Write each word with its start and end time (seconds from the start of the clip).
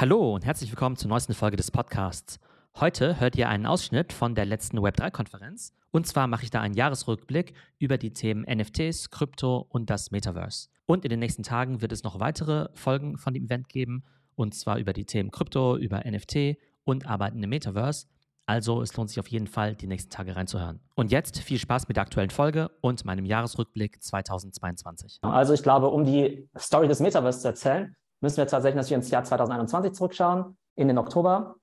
Hallo 0.00 0.34
und 0.34 0.46
herzlich 0.46 0.70
willkommen 0.70 0.96
zur 0.96 1.10
neuesten 1.10 1.34
Folge 1.34 1.58
des 1.58 1.70
Podcasts. 1.70 2.40
Heute 2.80 3.20
hört 3.20 3.36
ihr 3.36 3.50
einen 3.50 3.66
Ausschnitt 3.66 4.14
von 4.14 4.34
der 4.34 4.46
letzten 4.46 4.78
Web3-Konferenz. 4.78 5.74
Und 5.90 6.06
zwar 6.06 6.26
mache 6.26 6.44
ich 6.44 6.50
da 6.50 6.62
einen 6.62 6.72
Jahresrückblick 6.72 7.52
über 7.78 7.98
die 7.98 8.14
Themen 8.14 8.46
NFTs, 8.50 9.10
Krypto 9.10 9.66
und 9.68 9.90
das 9.90 10.10
Metaverse. 10.10 10.70
Und 10.86 11.04
in 11.04 11.10
den 11.10 11.18
nächsten 11.18 11.42
Tagen 11.42 11.82
wird 11.82 11.92
es 11.92 12.02
noch 12.02 12.18
weitere 12.18 12.70
Folgen 12.72 13.18
von 13.18 13.34
dem 13.34 13.44
Event 13.44 13.68
geben. 13.68 14.02
Und 14.36 14.54
zwar 14.54 14.78
über 14.78 14.94
die 14.94 15.04
Themen 15.04 15.30
Krypto, 15.30 15.76
über 15.76 16.02
NFT 16.10 16.56
und 16.84 17.06
Arbeiten 17.06 17.42
im 17.42 17.50
Metaverse. 17.50 18.06
Also 18.46 18.80
es 18.80 18.96
lohnt 18.96 19.10
sich 19.10 19.20
auf 19.20 19.28
jeden 19.28 19.48
Fall, 19.48 19.76
die 19.76 19.86
nächsten 19.86 20.08
Tage 20.08 20.34
reinzuhören. 20.34 20.80
Und 20.94 21.12
jetzt 21.12 21.40
viel 21.40 21.58
Spaß 21.58 21.88
mit 21.88 21.98
der 21.98 22.04
aktuellen 22.04 22.30
Folge 22.30 22.70
und 22.80 23.04
meinem 23.04 23.26
Jahresrückblick 23.26 24.02
2022. 24.02 25.18
Also 25.20 25.52
ich 25.52 25.62
glaube, 25.62 25.88
um 25.90 26.06
die 26.06 26.48
Story 26.56 26.88
des 26.88 27.00
Metaverse 27.00 27.40
zu 27.40 27.48
erzählen, 27.48 27.94
müssen 28.20 28.36
wir 28.38 28.46
tatsächlich 28.46 28.76
natürlich 28.76 29.04
ins 29.04 29.10
Jahr 29.10 29.24
2021 29.24 29.92
zurückschauen, 29.92 30.56
in 30.76 30.88
den 30.88 30.98
Oktober. 30.98 31.56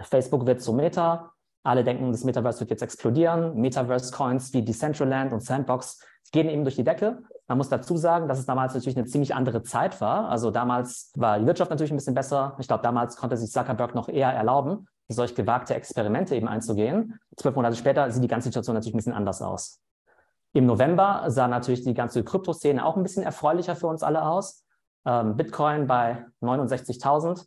Facebook 0.00 0.46
wird 0.46 0.60
zu 0.60 0.72
Meta. 0.72 1.32
Alle 1.62 1.82
denken, 1.82 2.12
das 2.12 2.24
Metaverse 2.24 2.60
wird 2.60 2.70
jetzt 2.70 2.82
explodieren. 2.82 3.56
Metaverse-Coins 3.56 4.52
wie 4.52 4.62
Decentraland 4.62 5.32
und 5.32 5.40
Sandbox 5.42 6.00
gehen 6.32 6.48
eben 6.48 6.62
durch 6.64 6.76
die 6.76 6.84
Decke. 6.84 7.22
Man 7.48 7.58
muss 7.58 7.68
dazu 7.68 7.96
sagen, 7.96 8.28
dass 8.28 8.38
es 8.38 8.46
damals 8.46 8.74
natürlich 8.74 8.96
eine 8.96 9.06
ziemlich 9.06 9.34
andere 9.34 9.62
Zeit 9.62 10.00
war. 10.00 10.28
Also 10.28 10.50
damals 10.50 11.12
war 11.16 11.38
die 11.38 11.46
Wirtschaft 11.46 11.70
natürlich 11.70 11.92
ein 11.92 11.96
bisschen 11.96 12.14
besser. 12.14 12.56
Ich 12.58 12.68
glaube, 12.68 12.82
damals 12.82 13.16
konnte 13.16 13.36
sich 13.36 13.50
Zuckerberg 13.50 13.94
noch 13.94 14.08
eher 14.08 14.30
erlauben, 14.32 14.88
solch 15.08 15.34
gewagte 15.34 15.74
Experimente 15.74 16.34
eben 16.34 16.48
einzugehen. 16.48 17.18
Zwölf 17.36 17.54
Monate 17.54 17.76
später 17.76 18.10
sieht 18.10 18.22
die 18.22 18.28
ganze 18.28 18.46
Situation 18.46 18.74
natürlich 18.74 18.94
ein 18.94 18.98
bisschen 18.98 19.14
anders 19.14 19.42
aus. 19.42 19.80
Im 20.52 20.66
November 20.66 21.24
sah 21.28 21.48
natürlich 21.48 21.82
die 21.82 21.94
ganze 21.94 22.24
Kryptoszene 22.24 22.84
auch 22.84 22.96
ein 22.96 23.02
bisschen 23.02 23.22
erfreulicher 23.22 23.76
für 23.76 23.86
uns 23.86 24.02
alle 24.02 24.22
aus. 24.24 24.65
Ähm, 25.06 25.36
Bitcoin 25.36 25.86
bei 25.86 26.26
69.000, 26.42 27.46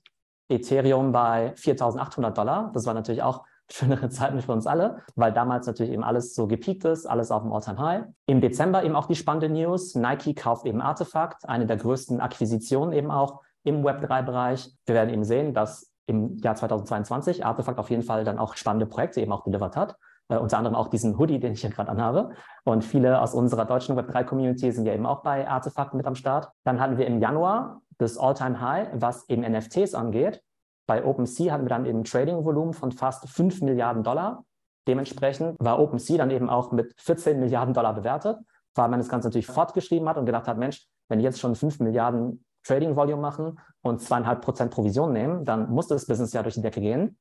Ethereum 0.50 1.12
bei 1.12 1.54
4.800 1.55 2.31
Dollar. 2.31 2.72
Das 2.73 2.86
war 2.86 2.94
natürlich 2.94 3.22
auch 3.22 3.44
schönere 3.70 4.09
Zeiten 4.09 4.42
für 4.42 4.52
uns 4.52 4.66
alle, 4.66 5.03
weil 5.16 5.34
damals 5.34 5.67
natürlich 5.67 5.92
eben 5.92 6.03
alles 6.03 6.34
so 6.34 6.47
gepiekt 6.47 6.86
ist, 6.86 7.06
alles 7.06 7.31
auf 7.31 7.44
dem 7.44 7.52
All-Time-High. 7.52 8.06
Im 8.25 8.42
Dezember 8.42 8.84
eben 8.84 8.95
auch 8.95 9.08
die 9.08 9.16
spannende 9.16 9.50
News. 9.50 9.95
Nike 9.95 10.34
kauft 10.34 10.66
eben 10.66 10.81
Artefakt, 10.81 11.47
eine 11.47 11.66
der 11.66 11.78
größten 11.78 12.22
Akquisitionen 12.22 12.94
eben 12.94 13.11
auch 13.11 13.42
im 13.64 13.86
Web3-Bereich. 13.86 14.73
Wir 14.86 14.95
werden 14.95 15.14
eben 15.14 15.25
sehen, 15.25 15.53
dass 15.53 15.91
im 16.08 16.38
Jahr 16.38 16.56
2022 16.56 17.45
Artefakt 17.45 17.78
auf 17.78 17.89
jeden 17.89 18.03
Fall 18.03 18.23
dann 18.23 18.39
auch 18.39 18.56
spannende 18.56 18.88
Projekte 18.88 19.22
eben 19.22 19.31
auch 19.31 19.44
delivered 19.44 19.75
hat. 19.75 19.95
Äh, 20.30 20.38
unter 20.38 20.58
anderem 20.58 20.75
auch 20.75 20.88
diesen 20.88 21.17
Hoodie, 21.17 21.39
den 21.39 21.53
ich 21.53 21.61
hier 21.61 21.69
gerade 21.72 21.89
anhabe. 21.89 22.31
Und 22.63 22.85
viele 22.85 23.22
aus 23.22 23.33
unserer 23.33 23.66
deutschen 23.66 23.97
Web3-Community 23.97 24.72
sind 24.72 24.85
ja 24.85 24.94
eben 24.94 25.05
auch 25.05 25.22
bei 25.23 25.47
Artefakten 25.47 25.97
mit 25.97 26.05
am 26.05 26.16
Start. 26.16 26.52
Dann 26.63 26.80
hatten 26.80 26.97
wir 26.97 27.08
im 27.08 27.19
Januar 27.19 27.81
das 27.97 28.17
All-Time-High, 28.17 28.89
was 28.94 29.27
eben 29.27 29.41
NFTs 29.41 29.94
angeht. 29.94 30.41
Bei 30.88 31.03
OpenSea 31.03 31.52
hatten 31.52 31.66
wir 31.66 31.69
dann 31.69 31.85
eben 31.85 32.00
ein 32.00 32.03
Trading-Volumen 32.03 32.73
von 32.73 32.91
fast 32.91 33.27
5 33.27 33.61
Milliarden 33.61 34.03
Dollar. 34.03 34.45
Dementsprechend 34.88 35.57
war 35.59 35.80
OpenSea 35.80 36.17
dann 36.17 36.31
eben 36.31 36.50
auch 36.50 36.72
mit 36.72 36.94
14 36.97 37.39
Milliarden 37.39 37.73
Dollar 37.73 37.94
bewertet, 37.94 38.38
weil 38.75 38.89
man 38.89 39.00
das 39.00 39.09
Ganze 39.09 39.27
natürlich 39.27 39.47
fortgeschrieben 39.47 40.07
hat 40.07 40.17
und 40.17 40.25
gedacht 40.25 40.47
hat, 40.47 40.57
Mensch, 40.57 40.88
wenn 41.09 41.19
jetzt 41.19 41.39
schon 41.39 41.55
5 41.55 41.80
Milliarden 41.80 42.44
Trading 42.63 42.95
Volume 42.95 43.22
machen 43.22 43.59
und 43.81 44.02
zweieinhalb 44.02 44.41
Prozent 44.41 44.72
Provision 44.72 45.13
nehmen, 45.13 45.45
dann 45.45 45.69
muss 45.69 45.88
das 45.88 46.05
Business 46.05 46.33
ja 46.33 46.44
durch 46.44 46.55
die 46.55 46.61
Decke 46.61 46.81
gehen. 46.81 47.17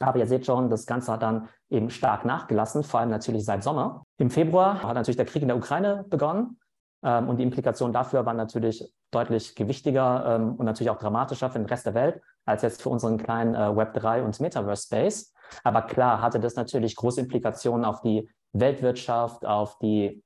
Aber 0.00 0.18
ihr 0.18 0.26
seht 0.26 0.46
schon, 0.46 0.70
das 0.70 0.86
Ganze 0.86 1.12
hat 1.12 1.22
dann 1.22 1.48
eben 1.68 1.90
stark 1.90 2.24
nachgelassen, 2.24 2.82
vor 2.82 3.00
allem 3.00 3.10
natürlich 3.10 3.44
seit 3.44 3.62
Sommer. 3.62 4.04
Im 4.18 4.30
Februar 4.30 4.82
hat 4.82 4.94
natürlich 4.94 5.16
der 5.16 5.26
Krieg 5.26 5.42
in 5.42 5.48
der 5.48 5.56
Ukraine 5.56 6.04
begonnen. 6.08 6.58
Ähm, 7.02 7.28
und 7.28 7.36
die 7.36 7.42
Implikationen 7.42 7.92
dafür 7.92 8.26
waren 8.26 8.36
natürlich 8.36 8.92
deutlich 9.10 9.54
gewichtiger 9.54 10.36
ähm, 10.36 10.54
und 10.56 10.66
natürlich 10.66 10.90
auch 10.90 10.98
dramatischer 10.98 11.50
für 11.50 11.58
den 11.58 11.66
Rest 11.66 11.86
der 11.86 11.94
Welt 11.94 12.20
als 12.44 12.62
jetzt 12.62 12.82
für 12.82 12.88
unseren 12.88 13.18
kleinen 13.18 13.54
äh, 13.54 13.58
Web3 13.58 14.22
und 14.22 14.38
Metaverse-Space. 14.40 15.32
Aber 15.64 15.82
klar 15.82 16.20
hatte 16.20 16.40
das 16.40 16.56
natürlich 16.56 16.96
große 16.96 17.20
Implikationen 17.20 17.84
auf 17.84 18.00
die 18.00 18.28
Weltwirtschaft, 18.52 19.46
auf 19.46 19.78
die, 19.78 20.22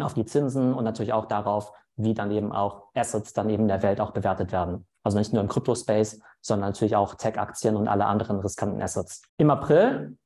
auf 0.00 0.14
die 0.14 0.24
Zinsen 0.24 0.74
und 0.74 0.84
natürlich 0.84 1.12
auch 1.12 1.26
darauf, 1.26 1.72
wie 1.96 2.14
dann 2.14 2.30
eben 2.30 2.52
auch 2.52 2.88
Assets 2.94 3.32
dann 3.32 3.50
eben 3.50 3.64
in 3.64 3.68
der 3.68 3.82
Welt 3.82 4.00
auch 4.00 4.12
bewertet 4.12 4.52
werden. 4.52 4.86
Also 5.02 5.18
nicht 5.18 5.32
nur 5.32 5.42
im 5.42 5.48
Kryptospace, 5.48 6.20
sondern 6.40 6.70
natürlich 6.70 6.96
auch 6.96 7.14
Tech-Aktien 7.14 7.76
und 7.76 7.88
alle 7.88 8.06
anderen 8.06 8.40
riskanten 8.40 8.80
Assets. 8.82 9.22
Im 9.36 9.50
April 9.50 10.16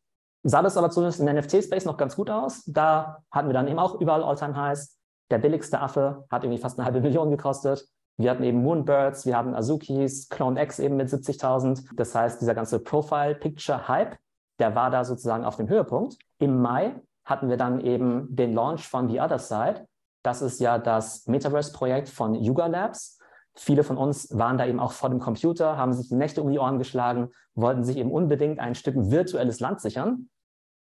sah 0.43 0.63
das 0.63 0.77
aber 0.77 0.91
zumindest 0.91 1.21
in 1.21 1.27
NFT-Space 1.27 1.85
noch 1.85 1.97
ganz 1.97 2.17
gut 2.17 2.31
aus. 2.31 2.65
Da 2.67 3.23
hatten 3.31 3.49
wir 3.49 3.55
dann 3.55 3.69
eben 3.69 3.79
auch 3.79 4.01
überall 4.01 4.23
All-Time-Highs. 4.23 4.99
Der 5.31 5.39
billigste 5.39 5.81
Affe 5.81 6.25
hat 6.31 6.45
irgendwie 6.45 6.61
fast 6.61 6.79
eine 6.79 6.85
halbe 6.85 7.01
Million 7.01 7.31
gekostet. 7.31 7.89
Wir 8.19 8.31
hatten 8.31 8.43
eben 8.43 8.63
Moonbirds, 8.63 9.25
wir 9.25 9.37
hatten 9.37 9.55
Azukis, 9.55 10.29
Clone 10.29 10.63
X 10.63 10.79
eben 10.79 10.97
mit 10.97 11.09
70.000. 11.09 11.89
Das 11.97 12.15
heißt, 12.15 12.41
dieser 12.41 12.55
ganze 12.55 12.79
Profile-Picture-Hype, 12.79 14.17
der 14.59 14.75
war 14.75 14.91
da 14.91 15.05
sozusagen 15.05 15.45
auf 15.45 15.57
dem 15.57 15.69
Höhepunkt. 15.69 16.19
Im 16.39 16.61
Mai 16.61 17.01
hatten 17.25 17.49
wir 17.49 17.57
dann 17.57 17.81
eben 17.81 18.35
den 18.35 18.53
Launch 18.53 18.87
von 18.87 19.09
The 19.09 19.21
Other 19.21 19.39
Side. 19.39 19.87
Das 20.23 20.43
ist 20.43 20.61
ja 20.61 20.79
das 20.79 21.27
Metaverse-Projekt 21.27 22.09
von 22.09 22.35
Yuga 22.35 22.67
Labs. 22.67 23.19
Viele 23.55 23.85
von 23.85 23.99
uns 23.99 24.37
waren 24.37 24.57
da 24.57 24.67
eben 24.67 24.81
auch 24.81 24.93
vor 24.93 25.11
dem 25.11 25.19
Computer, 25.19 25.77
haben 25.77 25.93
sich 25.93 26.09
die 26.09 26.15
Nächte 26.15 26.43
um 26.43 26.51
die 26.51 26.59
Ohren 26.59 26.79
geschlagen, 26.79 27.31
wollten 27.55 27.85
sich 27.85 27.99
eben 27.99 28.11
unbedingt 28.11 28.59
ein 28.59 28.75
Stück 28.75 28.95
virtuelles 28.97 29.61
Land 29.61 29.81
sichern. 29.81 30.31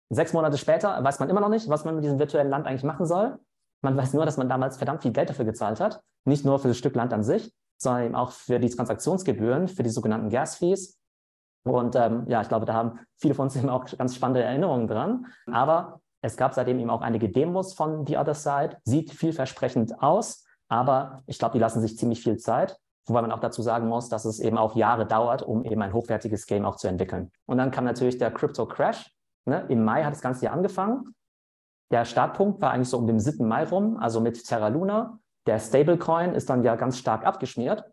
Sechs 0.08 0.32
Monate 0.32 0.58
später 0.58 1.02
weiß 1.02 1.20
man 1.20 1.30
immer 1.30 1.40
noch 1.40 1.48
nicht, 1.48 1.68
was 1.68 1.84
man 1.84 1.94
mit 1.94 2.04
diesem 2.04 2.18
virtuellen 2.18 2.50
Land 2.50 2.66
eigentlich 2.66 2.84
machen 2.84 3.06
soll. 3.06 3.38
Man 3.82 3.96
weiß 3.96 4.14
nur, 4.14 4.24
dass 4.24 4.36
man 4.36 4.48
damals 4.48 4.76
verdammt 4.76 5.02
viel 5.02 5.12
Geld 5.12 5.28
dafür 5.28 5.44
gezahlt 5.44 5.80
hat. 5.80 6.00
Nicht 6.24 6.44
nur 6.44 6.58
für 6.58 6.68
das 6.68 6.78
Stück 6.78 6.94
Land 6.94 7.12
an 7.12 7.22
sich, 7.22 7.52
sondern 7.76 8.04
eben 8.04 8.14
auch 8.14 8.30
für 8.30 8.58
die 8.58 8.70
Transaktionsgebühren, 8.70 9.68
für 9.68 9.82
die 9.82 9.90
sogenannten 9.90 10.30
Gas-Fees. 10.30 10.98
Und 11.64 11.96
ähm, 11.96 12.24
ja, 12.28 12.40
ich 12.40 12.48
glaube, 12.48 12.66
da 12.66 12.74
haben 12.74 13.00
viele 13.16 13.34
von 13.34 13.44
uns 13.44 13.56
eben 13.56 13.68
auch 13.68 13.84
ganz 13.98 14.14
spannende 14.14 14.42
Erinnerungen 14.42 14.86
dran. 14.86 15.26
Aber 15.50 16.00
es 16.22 16.36
gab 16.36 16.54
seitdem 16.54 16.78
eben 16.78 16.90
auch 16.90 17.02
einige 17.02 17.28
Demos 17.28 17.74
von 17.74 18.06
The 18.06 18.16
Other 18.16 18.34
Side. 18.34 18.78
Sieht 18.84 19.10
vielversprechend 19.10 20.00
aus, 20.00 20.44
aber 20.72 21.22
ich 21.26 21.38
glaube, 21.38 21.52
die 21.52 21.58
lassen 21.58 21.82
sich 21.82 21.98
ziemlich 21.98 22.22
viel 22.22 22.38
Zeit. 22.38 22.78
Wobei 23.04 23.20
man 23.20 23.30
auch 23.30 23.40
dazu 23.40 23.60
sagen 23.60 23.88
muss, 23.88 24.08
dass 24.08 24.24
es 24.24 24.40
eben 24.40 24.56
auch 24.56 24.74
Jahre 24.74 25.04
dauert, 25.04 25.42
um 25.42 25.64
eben 25.64 25.82
ein 25.82 25.92
hochwertiges 25.92 26.46
Game 26.46 26.64
auch 26.64 26.76
zu 26.76 26.88
entwickeln. 26.88 27.30
Und 27.44 27.58
dann 27.58 27.70
kam 27.70 27.84
natürlich 27.84 28.16
der 28.16 28.30
Crypto 28.30 28.64
Crash. 28.64 29.14
Ne? 29.44 29.66
Im 29.68 29.84
Mai 29.84 30.02
hat 30.02 30.14
das 30.14 30.22
Ganze 30.22 30.40
hier 30.40 30.52
angefangen. 30.52 31.14
Der 31.90 32.06
Startpunkt 32.06 32.62
war 32.62 32.70
eigentlich 32.70 32.88
so 32.88 32.96
um 32.96 33.06
den 33.06 33.20
7. 33.20 33.46
Mai 33.46 33.64
rum, 33.64 33.98
also 33.98 34.22
mit 34.22 34.42
Terra 34.46 34.68
Luna. 34.68 35.18
Der 35.46 35.58
Stablecoin 35.58 36.34
ist 36.34 36.48
dann 36.48 36.64
ja 36.64 36.74
ganz 36.76 36.96
stark 36.96 37.26
abgeschmiert. 37.26 37.84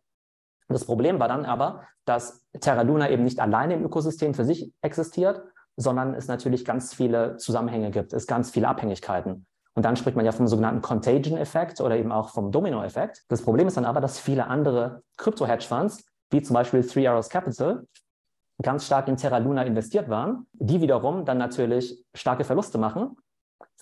Das 0.70 0.86
Problem 0.86 1.20
war 1.20 1.28
dann 1.28 1.44
aber, 1.44 1.84
dass 2.06 2.46
Terra 2.62 2.84
Luna 2.84 3.10
eben 3.10 3.26
nicht 3.26 3.42
alleine 3.42 3.74
im 3.74 3.84
Ökosystem 3.84 4.34
für 4.34 4.46
sich 4.46 4.72
existiert, 4.82 5.44
sondern 5.76 6.14
es 6.14 6.30
natürlich 6.30 6.64
ganz 6.64 6.94
viele 6.94 7.36
Zusammenhänge 7.36 7.92
gibt, 7.92 8.14
es 8.14 8.26
ganz 8.26 8.52
viele 8.52 8.70
Abhängigkeiten. 8.70 9.48
Und 9.76 9.86
dann 9.86 9.96
spricht 9.96 10.16
man 10.16 10.26
ja 10.26 10.32
vom 10.32 10.48
sogenannten 10.48 10.82
Contagion-Effekt 10.82 11.80
oder 11.82 11.96
eben 11.98 12.12
auch 12.12 12.30
vom 12.30 12.52
Domino-Effekt. 12.52 13.24
Das 13.30 13.42
Problem 13.42 13.68
ist 13.68 13.78
dann 13.78 13.86
aber, 13.86 14.02
dass 14.02 14.20
viele 14.20 14.48
andere 14.48 15.04
Krypto-Hedgefonds, 15.18 16.04
wie 16.32 16.42
zum 16.42 16.54
Beispiel 16.54 16.84
Three 16.84 17.08
Arrows 17.08 17.30
Capital, 17.30 17.86
ganz 18.62 18.86
stark 18.86 19.08
in 19.08 19.16
Terra 19.16 19.38
Luna 19.38 19.64
investiert 19.64 20.10
waren, 20.10 20.48
die 20.54 20.82
wiederum 20.82 21.26
dann 21.26 21.38
natürlich 21.38 22.04
starke 22.14 22.44
Verluste 22.44 22.78
machen. 22.78 23.16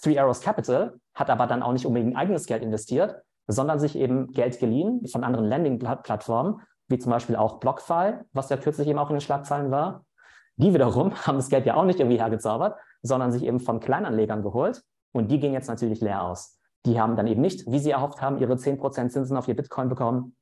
Three 0.01 0.19
Arrows 0.19 0.41
Capital 0.41 0.99
hat 1.15 1.29
aber 1.29 1.47
dann 1.47 1.63
auch 1.63 1.73
nicht 1.73 1.85
unbedingt 1.85 2.15
eigenes 2.15 2.45
Geld 2.45 2.61
investiert, 2.61 3.23
sondern 3.47 3.79
sich 3.79 3.95
eben 3.95 4.31
Geld 4.33 4.59
geliehen 4.59 5.07
von 5.07 5.23
anderen 5.23 5.47
Landing-Plattformen, 5.47 6.61
wie 6.89 6.99
zum 6.99 7.11
Beispiel 7.11 7.35
auch 7.35 7.59
BlockFi, 7.59 8.19
was 8.33 8.49
ja 8.49 8.57
kürzlich 8.57 8.87
eben 8.87 8.99
auch 8.99 9.09
in 9.09 9.15
den 9.15 9.21
Schlagzeilen 9.21 9.71
war. 9.71 10.05
Die 10.57 10.73
wiederum 10.73 11.13
haben 11.25 11.37
das 11.37 11.49
Geld 11.49 11.65
ja 11.65 11.75
auch 11.75 11.85
nicht 11.85 11.99
irgendwie 11.99 12.19
hergezaubert, 12.19 12.77
sondern 13.01 13.31
sich 13.31 13.43
eben 13.43 13.59
von 13.59 13.79
Kleinanlegern 13.79 14.43
geholt. 14.43 14.83
Und 15.17 15.31
die 15.31 15.39
gingen 15.39 15.53
jetzt 15.53 15.67
natürlich 15.67 15.99
leer 15.99 16.21
aus. 16.21 16.59
Die 16.85 16.99
haben 16.99 17.15
dann 17.15 17.25
eben 17.25 17.41
nicht, 17.41 17.69
wie 17.69 17.79
sie 17.79 17.91
erhofft 17.91 18.21
haben, 18.21 18.37
ihre 18.37 18.53
10% 18.53 19.09
Zinsen 19.09 19.35
auf 19.35 19.47
ihr 19.47 19.55
Bitcoin 19.55 19.89
bekommen, 19.89 20.35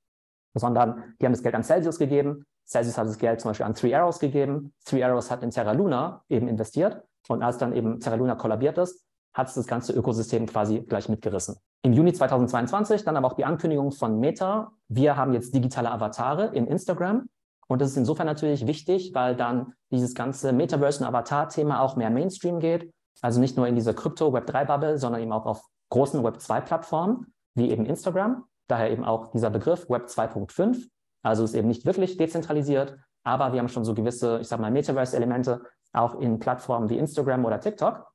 sondern 0.53 1.15
die 1.19 1.25
haben 1.25 1.33
das 1.33 1.43
Geld 1.43 1.55
an 1.55 1.63
Celsius 1.63 1.97
gegeben. 1.97 2.45
Celsius 2.67 2.97
hat 2.97 3.07
das 3.07 3.17
Geld 3.17 3.39
zum 3.39 3.51
Beispiel 3.51 3.65
an 3.65 3.73
Three 3.73 3.95
Arrows 3.95 4.19
gegeben. 4.19 4.73
Three 4.83 5.03
Arrows 5.03 5.31
hat 5.31 5.43
in 5.43 5.51
Terra 5.51 5.72
Luna 5.72 6.23
eben 6.27 6.47
investiert. 6.47 7.03
Und 7.29 7.41
als 7.41 7.57
dann 7.57 7.73
eben 7.73 8.01
Terra 8.01 8.16
Luna 8.16 8.35
kollabiert 8.35 8.77
ist, 8.77 9.05
hat 9.33 9.47
es 9.47 9.53
das 9.53 9.66
ganze 9.66 9.93
Ökosystem 9.93 10.45
quasi 10.45 10.81
gleich 10.81 11.09
mitgerissen. 11.09 11.55
Im 11.81 11.93
Juni 11.93 12.11
2022 12.11 13.03
dann 13.05 13.16
aber 13.16 13.28
auch 13.28 13.33
die 13.33 13.45
Ankündigung 13.45 13.91
von 13.91 14.19
Meta. 14.19 14.71
Wir 14.87 15.17
haben 15.17 15.33
jetzt 15.33 15.53
digitale 15.53 15.89
Avatare 15.89 16.47
in 16.53 16.67
Instagram. 16.67 17.28
Und 17.67 17.81
das 17.81 17.91
ist 17.91 17.97
insofern 17.97 18.28
natürlich 18.28 18.67
wichtig, 18.67 19.11
weil 19.13 19.35
dann 19.35 19.73
dieses 19.91 20.13
ganze 20.16 20.51
Metaverse- 20.51 20.99
und 20.99 21.07
Avatar-Thema 21.07 21.81
auch 21.81 21.95
mehr 21.95 22.09
Mainstream 22.09 22.59
geht. 22.59 22.91
Also 23.22 23.40
nicht 23.40 23.58
nur 23.58 23.67
in 23.67 23.76
dieser 23.76 23.94
Krypto-Web3-Bubble, 23.94 24.97
sondern 24.97 25.22
eben 25.22 25.32
auch 25.32 25.46
auf 25.46 25.64
großen 25.90 26.22
Web2-Plattformen, 26.22 27.34
wie 27.56 27.72
eben 27.72 27.85
Instagram. 27.85 28.44
Daher 28.67 28.91
eben 28.91 29.06
auch 29.06 29.32
dieser 29.32 29.50
Begriff 29.50 29.90
Web 29.90 30.08
2.5. 30.08 30.88
Also 31.23 31.44
ist 31.44 31.56
eben 31.56 31.67
nicht 31.67 31.85
wirklich 31.85 32.17
dezentralisiert, 32.17 32.97
aber 33.23 33.53
wir 33.53 33.59
haben 33.59 33.70
schon 33.70 33.85
so 33.85 33.94
gewisse, 33.94 34.40
ich 34.40 34.47
sag 34.47 34.59
mal, 34.59 34.72
Metaverse-Elemente 34.72 35.64
auch 35.94 36.20
in 36.20 36.40
Plattformen 36.40 36.90
wie 36.90 36.97
Instagram 36.97 37.46
oder 37.46 37.59
TikTok. 37.59 38.06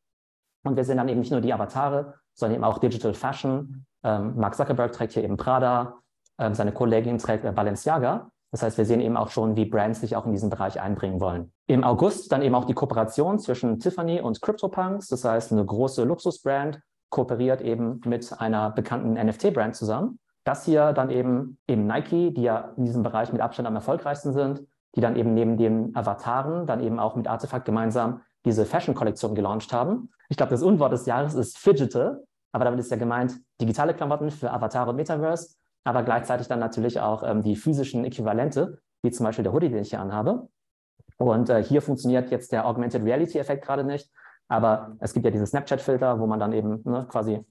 Und 0.65 0.77
wir 0.77 0.85
sehen 0.85 0.99
dann 0.99 1.09
eben 1.09 1.21
nicht 1.21 1.33
nur 1.33 1.41
die 1.41 1.53
Avatare, 1.53 2.15
sondern 2.35 2.57
eben 2.57 2.65
auch 2.65 2.79
Digital 2.79 3.15
Fashion. 3.15 3.87
Ähm, 4.05 4.37
Mark 4.37 4.55
Zuckerberg 4.55 4.93
trägt 4.93 5.15
hier 5.15 5.25
eben 5.25 5.37
Prada, 5.37 5.99
ähm, 6.39 6.55
seine 6.55 6.73
Kollegin 6.73 7.19
trägt 7.19 7.45
äh, 7.45 7.53
Balenciaga. 7.53 8.31
Das 8.51 8.63
heißt, 8.63 8.79
wir 8.79 8.85
sehen 8.85 9.01
eben 9.01 9.17
auch 9.17 9.31
schon, 9.31 9.57
wie 9.57 9.65
Brands 9.65 10.01
sich 10.01 10.17
auch 10.17 10.27
in 10.27 10.33
diesen 10.33 10.51
Bereich 10.51 10.81
einbringen 10.81 11.21
wollen. 11.21 11.53
Im 11.67 11.85
August 11.85 12.33
dann 12.33 12.43
eben 12.43 12.55
auch 12.55 12.65
die 12.65 12.75
Kooperation 12.75 13.39
zwischen 13.39 13.79
Tiffany 13.79 14.21
und 14.21 14.43
CryptoPunks. 14.43 15.09
Das 15.09 15.25
heißt, 15.25 15.53
eine 15.53 15.65
große 15.65 16.03
Luxusbrand 16.05 16.81
kooperiert 17.11 17.61
eben 17.61 18.01
mit 18.05 18.33
einer 18.41 18.71
bekannten 18.71 19.15
NFT-Brand 19.15 19.77
zusammen. 19.77 20.19
Das 20.45 20.65
hier 20.65 20.93
dann 20.93 21.11
eben 21.11 21.59
eben 21.69 21.87
Nike, 21.87 22.33
die 22.33 22.43
ja 22.43 22.73
in 22.77 22.85
diesem 22.85 23.03
Bereich 23.03 23.33
mit 23.33 23.41
Abstand 23.41 23.69
am 23.69 23.75
erfolgreichsten 23.75 24.33
sind, 24.33 24.63
die 24.97 25.01
dann 25.01 25.17
eben 25.17 25.35
neben 25.35 25.57
den 25.57 25.95
Avataren 25.95 26.67
dann 26.67 26.81
eben 26.81 26.99
auch 26.99 27.15
mit 27.15 27.29
Artefakt 27.29 27.65
gemeinsam 27.65 28.23
diese 28.45 28.65
Fashion-Kollektion 28.65 29.35
gelauncht 29.35 29.73
haben. 29.73 30.11
Ich 30.29 30.37
glaube, 30.37 30.51
das 30.51 30.63
Unwort 30.63 30.93
des 30.93 31.07
Jahres 31.07 31.35
ist 31.35 31.59
Fidgetal, 31.59 32.25
aber 32.53 32.65
damit 32.65 32.81
ist 32.81 32.91
ja 32.91 32.97
gemeint 32.97 33.35
digitale 33.61 33.95
Klamotten 33.95 34.31
für 34.31 34.51
Avatar 34.51 34.89
und 34.89 34.97
Metaverse, 34.97 35.57
aber 35.85 36.03
gleichzeitig 36.03 36.49
dann 36.49 36.59
natürlich 36.59 37.01
auch 37.01 37.23
ähm, 37.23 37.43
die 37.43 37.57
physischen 37.57 38.05
Äquivalente, 38.05 38.81
wie 39.03 39.11
zum 39.11 39.25
Beispiel 39.25 39.43
der 39.43 39.53
Hoodie, 39.53 39.71
den 39.71 39.83
ich 39.83 39.91
hier 39.91 40.01
anhabe. 40.01 40.49
Und 41.17 41.51
äh, 41.51 41.63
hier 41.63 41.83
funktioniert 41.83 42.31
jetzt 42.31 42.53
der 42.53 42.67
Augmented 42.67 43.03
Reality-Effekt 43.03 43.65
gerade 43.65 43.85
nicht, 43.85 44.11
aber 44.49 44.97
es 45.01 45.13
gibt 45.15 45.25
ja 45.25 45.31
diese 45.31 45.47
Snapchat-Filter, 45.47 46.19
wo 46.19 46.27
man 46.27 46.41
dann 46.41 46.53
eben 46.53 46.83
ne, 46.85 47.07
quasi 47.09 47.45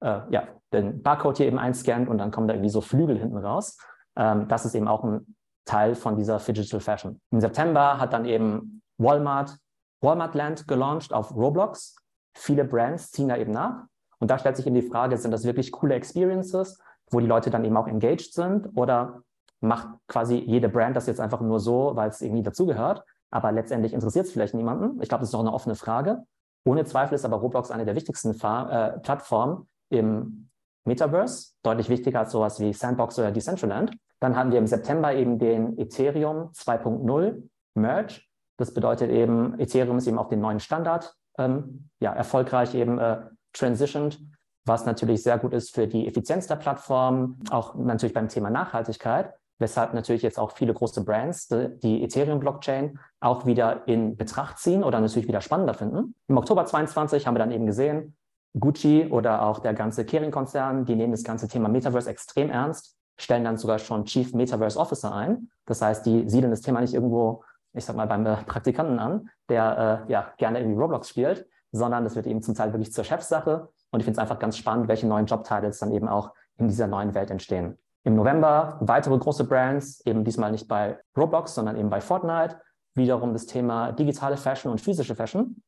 äh, 0.00 0.20
ja, 0.30 0.48
den 0.72 1.02
Barcode 1.02 1.38
hier 1.38 1.46
eben 1.46 1.58
einscannt 1.58 2.08
und 2.08 2.18
dann 2.18 2.30
kommen 2.30 2.48
da 2.48 2.54
irgendwie 2.54 2.70
so 2.70 2.80
Flügel 2.80 3.18
hinten 3.18 3.38
raus. 3.38 3.78
Ähm, 4.16 4.48
das 4.48 4.64
ist 4.64 4.74
eben 4.74 4.88
auch 4.88 5.04
ein 5.04 5.34
Teil 5.64 5.94
von 5.94 6.16
dieser 6.16 6.38
Digital 6.38 6.80
Fashion. 6.80 7.20
Im 7.30 7.40
September 7.40 7.98
hat 7.98 8.12
dann 8.12 8.24
eben 8.24 8.82
Walmart 8.96 9.58
Walmart 10.00 10.34
Land 10.34 10.68
gelauncht 10.68 11.12
auf 11.12 11.34
Roblox. 11.34 11.96
Viele 12.34 12.64
Brands 12.64 13.10
ziehen 13.10 13.28
da 13.28 13.36
eben 13.36 13.52
nach. 13.52 13.84
Und 14.20 14.30
da 14.30 14.38
stellt 14.38 14.56
sich 14.56 14.66
eben 14.66 14.74
die 14.74 14.82
Frage, 14.82 15.16
sind 15.16 15.30
das 15.30 15.44
wirklich 15.44 15.72
coole 15.72 15.94
Experiences, 15.94 16.80
wo 17.10 17.20
die 17.20 17.26
Leute 17.26 17.50
dann 17.50 17.64
eben 17.64 17.76
auch 17.76 17.86
engaged 17.86 18.32
sind? 18.32 18.70
Oder 18.76 19.22
macht 19.60 19.88
quasi 20.06 20.36
jede 20.36 20.68
Brand 20.68 20.96
das 20.96 21.06
jetzt 21.06 21.20
einfach 21.20 21.40
nur 21.40 21.60
so, 21.60 21.92
weil 21.94 22.10
es 22.10 22.20
irgendwie 22.20 22.42
dazugehört? 22.42 23.04
Aber 23.30 23.52
letztendlich 23.52 23.92
interessiert 23.92 24.26
es 24.26 24.32
vielleicht 24.32 24.54
niemanden. 24.54 25.00
Ich 25.02 25.08
glaube, 25.08 25.20
das 25.20 25.28
ist 25.28 25.32
noch 25.32 25.40
eine 25.40 25.52
offene 25.52 25.74
Frage. 25.74 26.24
Ohne 26.64 26.84
Zweifel 26.84 27.14
ist 27.14 27.24
aber 27.24 27.36
Roblox 27.36 27.70
eine 27.70 27.84
der 27.84 27.94
wichtigsten 27.94 28.34
Fa 28.34 28.94
äh, 28.94 28.98
Plattformen 29.00 29.68
im 29.90 30.48
Metaverse, 30.84 31.52
deutlich 31.62 31.88
wichtiger 31.88 32.20
als 32.20 32.32
sowas 32.32 32.60
wie 32.60 32.72
Sandbox 32.72 33.18
oder 33.18 33.30
Decentraland. 33.30 33.96
Dann 34.20 34.36
hatten 34.36 34.50
wir 34.50 34.58
im 34.58 34.66
September 34.66 35.14
eben 35.14 35.38
den 35.38 35.78
Ethereum 35.78 36.50
2.0 36.52 37.42
Merge. 37.74 38.22
Das 38.56 38.74
bedeutet 38.74 39.10
eben, 39.10 39.58
Ethereum 39.60 39.98
ist 39.98 40.06
eben 40.06 40.18
auf 40.18 40.28
den 40.28 40.40
neuen 40.40 40.60
Standard 40.60 41.14
ähm, 41.38 41.90
ja, 42.00 42.12
erfolgreich 42.12 42.74
eben 42.74 42.98
äh, 42.98 43.18
transitioned, 43.52 44.20
was 44.68 44.86
natürlich 44.86 45.22
sehr 45.22 45.38
gut 45.38 45.52
ist 45.52 45.74
für 45.74 45.86
die 45.86 46.06
Effizienz 46.06 46.46
der 46.46 46.56
Plattform, 46.56 47.38
auch 47.50 47.74
natürlich 47.74 48.14
beim 48.14 48.28
Thema 48.28 48.50
Nachhaltigkeit, 48.50 49.32
weshalb 49.58 49.94
natürlich 49.94 50.22
jetzt 50.22 50.38
auch 50.38 50.52
viele 50.52 50.72
große 50.72 51.04
Brands 51.04 51.48
die 51.48 52.04
Ethereum-Blockchain 52.04 52.98
auch 53.20 53.46
wieder 53.46 53.88
in 53.88 54.16
Betracht 54.16 54.58
ziehen 54.58 54.84
oder 54.84 55.00
natürlich 55.00 55.26
wieder 55.26 55.40
spannender 55.40 55.74
finden. 55.74 56.14
Im 56.28 56.36
Oktober 56.36 56.64
22 56.64 57.26
haben 57.26 57.34
wir 57.34 57.40
dann 57.40 57.50
eben 57.50 57.66
gesehen, 57.66 58.16
Gucci 58.58 59.06
oder 59.10 59.42
auch 59.42 59.58
der 59.58 59.74
ganze 59.74 60.04
Kering-Konzern, 60.04 60.84
die 60.84 60.94
nehmen 60.94 61.12
das 61.12 61.24
ganze 61.24 61.48
Thema 61.48 61.68
Metaverse 61.68 62.08
extrem 62.08 62.50
ernst, 62.50 62.96
stellen 63.18 63.44
dann 63.44 63.56
sogar 63.56 63.78
schon 63.78 64.04
Chief 64.04 64.32
Metaverse 64.32 64.78
Officer 64.78 65.14
ein. 65.14 65.50
Das 65.66 65.82
heißt, 65.82 66.06
die 66.06 66.28
siedeln 66.28 66.50
das 66.50 66.60
Thema 66.60 66.80
nicht 66.80 66.94
irgendwo, 66.94 67.42
ich 67.72 67.84
sag 67.84 67.96
mal, 67.96 68.06
beim 68.06 68.24
äh, 68.24 68.36
Praktikanten 68.44 68.98
an, 68.98 69.28
der 69.48 70.06
äh, 70.08 70.12
ja 70.12 70.32
gerne 70.38 70.60
irgendwie 70.60 70.80
Roblox 70.80 71.08
spielt, 71.08 71.46
sondern 71.72 72.04
das 72.04 72.16
wird 72.16 72.26
eben 72.26 72.42
zum 72.42 72.54
Teil 72.54 72.72
wirklich 72.72 72.92
zur 72.92 73.04
Chefsache. 73.04 73.68
Und 73.90 74.00
ich 74.00 74.04
finde 74.04 74.18
es 74.18 74.22
einfach 74.22 74.38
ganz 74.38 74.56
spannend, 74.56 74.88
welche 74.88 75.06
neuen 75.06 75.26
Jobtitles 75.26 75.78
dann 75.78 75.92
eben 75.92 76.08
auch 76.08 76.32
in 76.56 76.68
dieser 76.68 76.86
neuen 76.86 77.14
Welt 77.14 77.30
entstehen. 77.30 77.78
Im 78.04 78.14
November 78.14 78.78
weitere 78.80 79.18
große 79.18 79.44
Brands, 79.44 80.00
eben 80.06 80.24
diesmal 80.24 80.50
nicht 80.50 80.68
bei 80.68 80.98
Roblox, 81.16 81.54
sondern 81.54 81.76
eben 81.76 81.90
bei 81.90 82.00
Fortnite. 82.00 82.60
Wiederum 82.94 83.32
das 83.32 83.46
Thema 83.46 83.92
digitale 83.92 84.36
Fashion 84.36 84.72
und 84.72 84.80
physische 84.80 85.14
Fashion. 85.14 85.62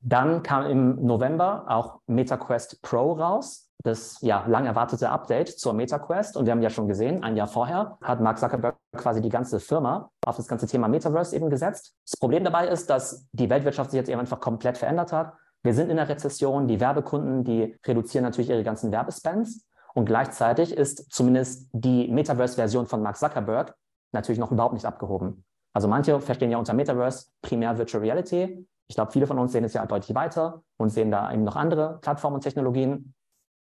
Dann 0.00 0.42
kam 0.42 0.66
im 0.66 1.04
November 1.04 1.64
auch 1.68 2.00
MetaQuest 2.06 2.82
Pro 2.82 3.12
raus, 3.12 3.70
das 3.84 4.18
ja 4.20 4.44
lang 4.46 4.66
erwartete 4.66 5.08
Update 5.10 5.48
zur 5.48 5.72
MetaQuest. 5.74 6.36
Und 6.36 6.46
wir 6.46 6.52
haben 6.52 6.62
ja 6.62 6.70
schon 6.70 6.88
gesehen, 6.88 7.22
ein 7.22 7.36
Jahr 7.36 7.46
vorher 7.46 7.98
hat 8.02 8.20
Mark 8.20 8.38
Zuckerberg 8.38 8.76
quasi 8.96 9.20
die 9.20 9.28
ganze 9.28 9.60
Firma 9.60 10.10
auf 10.26 10.36
das 10.36 10.48
ganze 10.48 10.66
Thema 10.66 10.88
Metaverse 10.88 11.36
eben 11.36 11.50
gesetzt. 11.50 11.94
Das 12.04 12.18
Problem 12.18 12.42
dabei 12.42 12.66
ist, 12.68 12.90
dass 12.90 13.28
die 13.32 13.48
Weltwirtschaft 13.48 13.92
sich 13.92 13.98
jetzt 13.98 14.08
eben 14.08 14.20
einfach 14.20 14.40
komplett 14.40 14.76
verändert 14.76 15.12
hat. 15.12 15.34
Wir 15.62 15.74
sind 15.74 15.90
in 15.90 15.96
der 15.96 16.08
Rezession, 16.08 16.66
die 16.66 16.80
Werbekunden, 16.80 17.44
die 17.44 17.78
reduzieren 17.86 18.24
natürlich 18.24 18.50
ihre 18.50 18.64
ganzen 18.64 18.90
Werbespends. 18.90 19.64
Und 19.94 20.06
gleichzeitig 20.06 20.76
ist 20.76 21.12
zumindest 21.12 21.68
die 21.72 22.08
Metaverse-Version 22.08 22.86
von 22.86 23.02
Mark 23.02 23.16
Zuckerberg 23.16 23.74
natürlich 24.12 24.40
noch 24.40 24.50
überhaupt 24.50 24.74
nicht 24.74 24.86
abgehoben. 24.86 25.44
Also 25.72 25.88
manche 25.88 26.20
verstehen 26.20 26.50
ja 26.50 26.58
unter 26.58 26.74
Metaverse 26.74 27.28
primär 27.42 27.78
Virtual 27.78 28.02
Reality. 28.02 28.66
Ich 28.88 28.96
glaube, 28.96 29.12
viele 29.12 29.26
von 29.26 29.38
uns 29.38 29.52
sehen 29.52 29.64
es 29.64 29.72
ja 29.72 29.86
deutlich 29.86 30.14
weiter 30.14 30.62
und 30.76 30.90
sehen 30.90 31.10
da 31.10 31.32
eben 31.32 31.44
noch 31.44 31.56
andere 31.56 31.98
Plattformen 32.00 32.34
und 32.34 32.40
Technologien. 32.42 33.14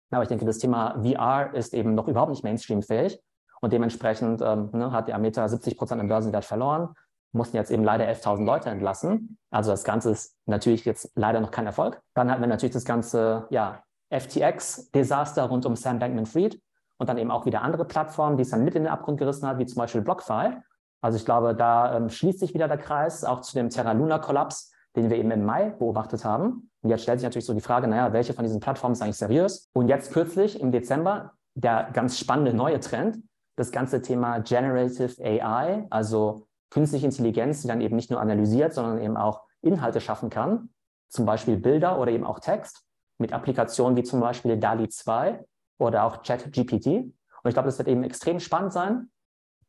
Aber 0.09 0.24
ich 0.24 0.30
denke, 0.30 0.45
das 0.45 0.57
Thema 0.57 1.01
VR 1.01 1.53
ist 1.53 1.74
eben 1.74 1.95
noch 1.95 2.07
überhaupt 2.07 2.31
nicht 2.31 2.44
mainstreamfähig 2.44 3.21
und 3.62 3.71
dementsprechend 3.71 4.42
ähm, 4.42 4.69
ne, 4.74 4.92
hat 4.92 5.07
die 5.07 5.18
Meta 5.18 5.48
70 5.48 5.77
Prozent 5.77 6.01
im 6.01 6.09
Börsenwert 6.09 6.44
verloren, 6.44 6.95
mussten 7.33 7.55
jetzt 7.55 7.71
eben 7.71 7.83
leider 7.83 8.05
11.000 8.05 8.43
Leute 8.43 8.69
entlassen. 8.69 9.37
Also 9.51 9.71
das 9.71 9.83
Ganze 9.83 10.11
ist 10.11 10.35
natürlich 10.45 10.85
jetzt 10.85 11.11
leider 11.15 11.39
noch 11.39 11.51
kein 11.51 11.65
Erfolg. 11.65 12.01
Dann 12.13 12.29
hatten 12.29 12.41
wir 12.41 12.47
natürlich 12.47 12.73
das 12.73 12.85
ganze 12.85 13.47
ja, 13.49 13.83
FTX-Desaster 14.09 15.43
rund 15.43 15.65
um 15.65 15.75
Sam 15.75 15.99
Bankman-Fried 15.99 16.61
und 16.97 17.09
dann 17.09 17.17
eben 17.17 17.31
auch 17.31 17.45
wieder 17.45 17.61
andere 17.61 17.85
Plattformen, 17.85 18.37
die 18.37 18.43
es 18.43 18.49
dann 18.49 18.63
mit 18.63 18.75
in 18.75 18.83
den 18.83 18.91
Abgrund 18.91 19.17
gerissen 19.17 19.47
hat, 19.47 19.57
wie 19.59 19.65
zum 19.65 19.79
Beispiel 19.79 20.01
BlockFi. 20.01 20.57
Also 21.01 21.17
ich 21.17 21.25
glaube, 21.25 21.55
da 21.55 21.95
ähm, 21.97 22.09
schließt 22.09 22.39
sich 22.39 22.53
wieder 22.53 22.67
der 22.67 22.77
Kreis, 22.77 23.23
auch 23.23 23.41
zu 23.41 23.53
dem 23.55 23.69
Terra 23.69 23.93
Luna-Kollaps, 23.93 24.71
den 24.95 25.09
wir 25.09 25.17
eben 25.17 25.31
im 25.31 25.45
Mai 25.45 25.69
beobachtet 25.71 26.25
haben. 26.25 26.69
Und 26.81 26.89
jetzt 26.89 27.03
stellt 27.03 27.19
sich 27.19 27.25
natürlich 27.25 27.45
so 27.45 27.53
die 27.53 27.61
Frage, 27.61 27.87
naja, 27.87 28.13
welche 28.13 28.33
von 28.33 28.43
diesen 28.43 28.59
Plattformen 28.59 28.93
ist 28.93 29.01
eigentlich 29.01 29.17
seriös? 29.17 29.69
Und 29.73 29.87
jetzt 29.87 30.11
kürzlich 30.11 30.59
im 30.59 30.71
Dezember 30.71 31.33
der 31.55 31.89
ganz 31.93 32.19
spannende 32.19 32.53
neue 32.53 32.79
Trend, 32.79 33.17
das 33.55 33.71
ganze 33.71 34.01
Thema 34.01 34.39
Generative 34.39 35.21
AI, 35.23 35.87
also 35.89 36.47
künstliche 36.71 37.06
Intelligenz, 37.06 37.62
die 37.62 37.68
dann 37.68 37.81
eben 37.81 37.95
nicht 37.95 38.09
nur 38.09 38.19
analysiert, 38.19 38.73
sondern 38.73 39.00
eben 39.00 39.18
auch 39.18 39.44
Inhalte 39.62 40.01
schaffen 40.01 40.31
kann, 40.31 40.69
zum 41.09 41.25
Beispiel 41.25 41.57
Bilder 41.57 42.00
oder 42.00 42.12
eben 42.12 42.25
auch 42.25 42.39
Text 42.39 42.83
mit 43.19 43.33
Applikationen 43.33 43.95
wie 43.95 44.03
zum 44.03 44.19
Beispiel 44.19 44.57
DALI 44.57 44.89
2 44.89 45.45
oder 45.77 46.06
auch 46.06 46.23
ChatGPT. 46.23 46.88
Und 46.88 47.47
ich 47.47 47.53
glaube, 47.53 47.68
das 47.68 47.77
wird 47.77 47.88
eben 47.88 48.03
extrem 48.03 48.39
spannend 48.39 48.73
sein, 48.73 49.12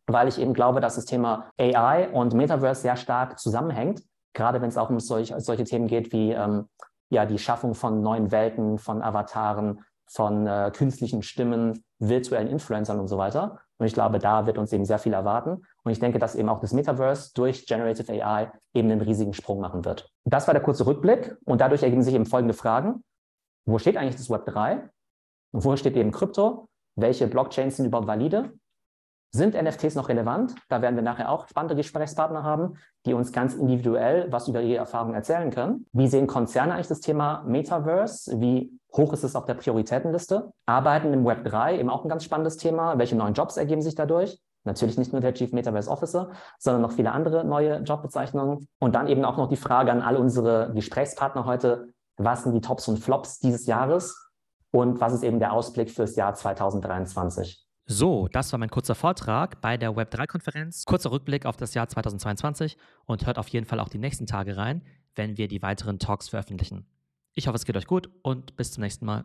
weil 0.07 0.29
ich 0.29 0.41
eben 0.41 0.55
glaube, 0.55 0.81
dass 0.81 0.95
das 0.95 1.05
Thema 1.05 1.51
AI 1.59 2.09
und 2.11 2.33
Metaverse 2.33 2.81
sehr 2.81 2.97
stark 2.97 3.39
zusammenhängt 3.39 4.03
gerade 4.33 4.61
wenn 4.61 4.69
es 4.69 4.77
auch 4.77 4.91
um 4.91 5.01
solch, 5.01 5.33
solche 5.39 5.65
Themen 5.65 5.87
geht 5.87 6.13
wie 6.13 6.33
ähm, 6.33 6.69
ja, 7.11 7.27
die 7.27 7.39
Schaffung 7.39 7.75
von 7.75 8.03
neuen 8.03 8.31
Welten, 8.31 8.79
von 8.79 9.03
Avataren, 9.03 9.85
von 10.07 10.47
äh, 10.47 10.71
künstlichen 10.75 11.23
Stimmen, 11.23 11.85
virtuellen 11.99 12.49
Influencern 12.49 12.99
und 12.99 13.09
so 13.09 13.19
weiter. 13.19 13.61
Und 13.83 13.87
ich 13.87 13.95
glaube, 13.95 14.21
da 14.21 14.47
wird 14.47 14.59
uns 14.59 14.73
eben 14.73 14.85
sehr 14.85 15.01
viel 15.01 15.13
erwarten. 15.13 15.67
Und 15.83 15.91
ich 15.91 15.99
denke, 15.99 16.21
dass 16.21 16.37
eben 16.37 16.49
auch 16.49 16.61
das 16.61 16.73
Metaverse 16.73 17.33
durch 17.35 17.67
Generative 17.67 18.13
AI 18.13 18.53
eben 18.75 18.93
einen 18.93 19.01
riesigen 19.01 19.35
Sprung 19.35 19.59
machen 19.59 19.85
wird. 19.85 20.09
Das 20.25 20.47
war 20.47 20.55
der 20.55 20.63
kurze 20.63 20.87
Rückblick. 20.87 21.37
Und 21.47 21.61
dadurch 21.61 21.83
ergeben 21.83 22.05
sich 22.05 22.15
eben 22.15 22.25
folgende 22.25 22.55
Fragen. 22.55 23.03
Wo 23.67 23.79
steht 23.79 23.97
eigentlich 23.97 24.15
das 24.15 24.31
Web 24.31 24.47
3? 24.47 24.89
Wo 25.51 25.75
steht 25.75 25.97
eben 25.97 26.13
Krypto? 26.13 26.69
Welche 26.95 27.27
Blockchains 27.27 27.77
sind 27.77 27.87
überhaupt 27.87 28.07
valide? 28.07 28.53
Sind 29.35 29.55
NFTs 29.55 29.95
noch 29.95 30.11
relevant? 30.11 30.55
Da 30.69 30.83
werden 30.83 30.95
wir 30.95 31.03
nachher 31.03 31.31
auch 31.31 31.49
spannende 31.49 31.75
Gesprächspartner 31.75 32.43
haben, 32.43 32.75
die 33.07 33.15
uns 33.15 33.33
ganz 33.33 33.55
individuell 33.55 34.31
was 34.31 34.47
über 34.47 34.61
ihre 34.61 34.81
Erfahrungen 34.81 35.15
erzählen 35.15 35.51
können. 35.51 35.87
Wie 35.93 36.07
sehen 36.07 36.27
Konzerne 36.27 36.75
eigentlich 36.75 36.89
das 36.89 37.01
Thema 37.01 37.43
Metaverse? 37.47 38.39
Wie 38.43 38.79
hoch 38.95 39.15
ist 39.15 39.25
es 39.25 39.35
auf 39.35 39.47
der 39.47 39.55
Prioritätenliste? 39.55 40.53
Arbeiten 40.67 41.15
im 41.15 41.25
Web 41.25 41.45
3 41.45 41.79
eben 41.79 41.89
auch 41.89 42.05
ein 42.05 42.11
ganz 42.11 42.25
spannendes 42.25 42.59
Thema. 42.59 42.99
Welche 42.99 43.17
neuen 43.17 43.33
Jobs 43.33 43.57
ergeben 43.57 43.81
sich 43.81 43.95
dadurch? 43.95 44.39
Natürlich 44.65 44.99
nicht 44.99 45.13
nur 45.13 45.23
der 45.23 45.33
Chief 45.33 45.51
Metaverse 45.53 45.91
Officer, 45.91 46.33
sondern 46.59 46.83
noch 46.83 46.93
viele 46.93 47.13
andere 47.13 47.43
neue 47.43 47.79
Jobbezeichnungen. 47.79 48.69
Und 48.81 48.95
dann 48.95 49.09
eben 49.09 49.25
auch 49.25 49.39
noch 49.39 49.49
die 49.49 49.57
Frage 49.57 49.93
an 49.93 50.03
all 50.03 50.19
unsere 50.19 50.73
Gesprächspartner 50.75 51.47
heute, 51.47 51.89
was 52.19 52.43
sind 52.43 52.53
die 52.53 52.61
Tops 52.61 52.87
und 52.87 52.99
Flops 52.99 53.39
dieses 53.39 53.65
Jahres 53.65 54.31
und 54.73 55.01
was 55.01 55.15
ist 55.15 55.25
eben 55.25 55.39
der 55.39 55.55
Ausblick 55.55 55.91
fürs 55.91 56.17
Jahr 56.17 56.35
2023? 56.35 57.67
So, 57.87 58.29
das 58.29 58.53
war 58.53 58.59
mein 58.59 58.71
kurzer 58.71 58.95
Vortrag 58.95 59.61
bei 59.61 59.77
der 59.77 59.93
Web3-Konferenz. 59.93 60.85
Kurzer 60.85 61.11
Rückblick 61.11 61.47
auf 61.47 61.57
das 61.57 61.75
Jahr 61.75 61.89
2022 61.89 62.77
und 63.07 63.27
hört 63.27 63.39
auf 63.39 63.49
jeden 63.49 63.67
Fall 63.67 63.81
auch 63.81 63.89
die 63.89 63.99
nächsten 63.99 64.27
Tage 64.27 64.57
rein, 64.57 64.83
wenn 65.15 65.37
wir 65.37 65.49
die 65.49 65.63
weiteren 65.63 65.99
Talks 65.99 66.29
veröffentlichen. 66.29 66.87
Ich 67.35 67.49
hoffe, 67.49 67.57
es 67.57 67.65
geht 67.65 67.77
euch 67.77 67.87
gut 67.87 68.11
und 68.23 68.57
bis 68.57 68.73
zum 68.73 68.83
nächsten 68.83 69.05
Mal. 69.07 69.25